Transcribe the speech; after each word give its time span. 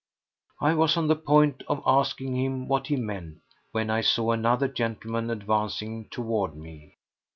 I 0.59 0.73
was 0.73 0.97
on 0.97 1.09
the 1.09 1.15
point 1.15 1.61
of 1.67 1.83
asking 1.85 2.35
him 2.35 2.67
what 2.67 2.87
he 2.87 2.95
meant 2.95 3.37
when 3.71 3.91
I 3.91 4.01
saw 4.01 4.31
another 4.31 4.67
gentleman 4.67 5.29
advancing 5.29 6.09
toward 6.09 6.55
me. 6.57 6.95